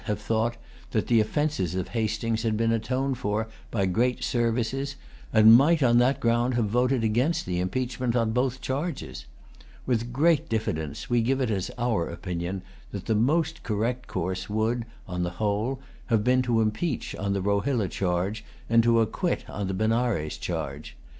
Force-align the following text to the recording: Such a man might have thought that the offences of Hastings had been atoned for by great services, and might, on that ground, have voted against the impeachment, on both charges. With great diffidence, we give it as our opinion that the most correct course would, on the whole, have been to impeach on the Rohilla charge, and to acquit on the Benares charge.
Such 0.03 0.07
a 0.07 0.09
man 0.09 0.13
might 0.15 0.17
have 0.19 0.25
thought 0.27 0.57
that 0.93 1.05
the 1.05 1.19
offences 1.19 1.75
of 1.75 1.89
Hastings 1.89 2.41
had 2.41 2.57
been 2.57 2.71
atoned 2.71 3.19
for 3.19 3.47
by 3.69 3.85
great 3.85 4.23
services, 4.23 4.95
and 5.31 5.53
might, 5.53 5.83
on 5.83 5.99
that 5.99 6.19
ground, 6.19 6.55
have 6.55 6.65
voted 6.65 7.03
against 7.03 7.45
the 7.45 7.59
impeachment, 7.59 8.15
on 8.15 8.31
both 8.31 8.61
charges. 8.61 9.27
With 9.85 10.11
great 10.11 10.49
diffidence, 10.49 11.07
we 11.07 11.21
give 11.21 11.39
it 11.39 11.51
as 11.51 11.69
our 11.77 12.09
opinion 12.09 12.63
that 12.91 13.05
the 13.05 13.13
most 13.13 13.61
correct 13.61 14.07
course 14.07 14.49
would, 14.49 14.87
on 15.07 15.21
the 15.21 15.29
whole, 15.37 15.79
have 16.07 16.23
been 16.23 16.41
to 16.41 16.61
impeach 16.61 17.15
on 17.17 17.33
the 17.33 17.41
Rohilla 17.43 17.87
charge, 17.87 18.43
and 18.67 18.81
to 18.81 19.01
acquit 19.01 19.47
on 19.47 19.67
the 19.67 19.75
Benares 19.75 20.35
charge. 20.39 20.95